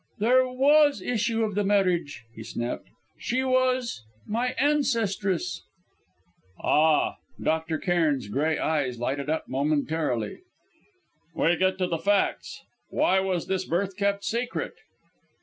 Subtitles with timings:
[0.17, 2.87] "There was issue of the marriage," he snapped.
[3.19, 5.61] "She was my ancestress."
[6.59, 7.77] "Ah!" Dr.
[7.77, 10.39] Cairn's grey eyes lighted up momentarily.
[11.35, 12.63] "We get to the facts!
[12.89, 14.73] Why was this birth kept secret?"